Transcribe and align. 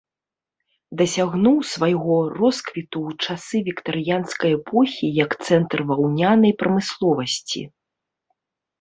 Дасягнуў 1.01 1.57
свайго 1.73 2.15
росквіту 2.39 2.99
ў 3.11 3.21
часы 3.23 3.57
віктарыянскай 3.69 4.51
эпохі 4.59 5.13
як 5.23 5.31
цэнтр 5.47 5.89
ваўнянай 5.95 6.51
прамысловасці. 6.67 7.61